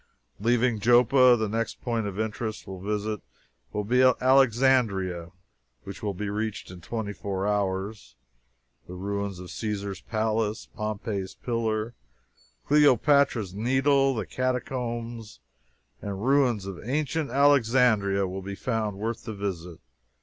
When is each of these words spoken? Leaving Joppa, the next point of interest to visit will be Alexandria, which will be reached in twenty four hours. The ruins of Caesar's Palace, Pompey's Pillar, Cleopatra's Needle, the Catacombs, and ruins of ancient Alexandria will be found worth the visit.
Leaving 0.39 0.79
Joppa, 0.79 1.35
the 1.37 1.47
next 1.47 1.79
point 1.79 2.07
of 2.07 2.19
interest 2.19 2.63
to 2.65 2.81
visit 2.81 3.21
will 3.71 3.83
be 3.83 4.01
Alexandria, 4.01 5.29
which 5.83 6.01
will 6.01 6.15
be 6.15 6.27
reached 6.27 6.71
in 6.71 6.81
twenty 6.81 7.13
four 7.13 7.47
hours. 7.47 8.15
The 8.87 8.95
ruins 8.95 9.37
of 9.37 9.51
Caesar's 9.51 10.01
Palace, 10.01 10.65
Pompey's 10.75 11.35
Pillar, 11.35 11.93
Cleopatra's 12.67 13.53
Needle, 13.53 14.15
the 14.15 14.25
Catacombs, 14.25 15.39
and 16.01 16.25
ruins 16.25 16.65
of 16.65 16.83
ancient 16.83 17.29
Alexandria 17.29 18.25
will 18.27 18.41
be 18.41 18.55
found 18.55 18.97
worth 18.97 19.25
the 19.25 19.35
visit. 19.35 19.77